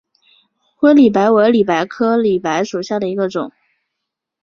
[0.77, 3.51] 灰里白为里白科里白属下的一个种。